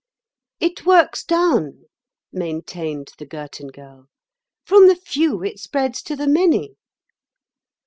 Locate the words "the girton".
3.19-3.67